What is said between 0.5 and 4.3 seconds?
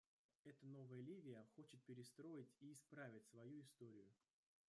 новая Ливия хочет перестроить и исправить свою историю.